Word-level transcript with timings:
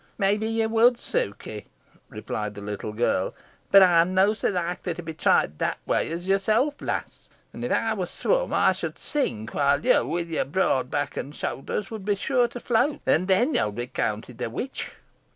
"May 0.17 0.35
be 0.35 0.47
ye 0.47 0.65
would, 0.65 0.97
Sukey," 0.99 1.67
replied 2.09 2.55
the 2.55 2.61
little 2.61 2.91
girl, 2.91 3.35
"boh 3.71 3.81
eym 3.81 4.13
nah 4.15 4.33
so 4.33 4.49
likely 4.49 4.95
to 4.95 5.03
be 5.03 5.13
tried 5.13 5.59
that 5.59 5.77
way 5.85 6.09
as 6.09 6.27
yourself, 6.27 6.73
lass; 6.81 7.29
an 7.53 7.63
if 7.63 7.71
ey 7.71 7.93
war 7.93 8.07
swum 8.07 8.51
ey 8.51 8.73
should 8.73 8.97
sink, 8.97 9.53
while 9.53 9.85
yo, 9.85 10.03
wi' 10.03 10.21
your 10.21 10.45
broad 10.45 10.89
back 10.89 11.17
and 11.17 11.35
shouthers, 11.35 11.91
would 11.91 12.03
be 12.03 12.15
sure 12.15 12.47
to 12.47 12.59
float, 12.59 13.01
an 13.05 13.27
then 13.27 13.53
yo'd 13.53 13.75
be 13.75 13.85
counted 13.85 14.41
a 14.41 14.49
witch." 14.49 14.93